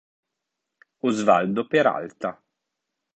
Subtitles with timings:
[1.09, 2.33] Osvaldo Peralta